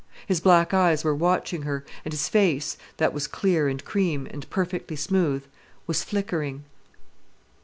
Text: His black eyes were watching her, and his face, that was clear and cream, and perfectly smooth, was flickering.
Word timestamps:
His 0.25 0.39
black 0.39 0.73
eyes 0.73 1.03
were 1.03 1.13
watching 1.13 1.61
her, 1.61 1.85
and 2.03 2.11
his 2.11 2.27
face, 2.27 2.75
that 2.97 3.13
was 3.13 3.27
clear 3.27 3.67
and 3.67 3.85
cream, 3.85 4.27
and 4.31 4.49
perfectly 4.49 4.95
smooth, 4.95 5.43
was 5.85 6.03
flickering. 6.03 6.63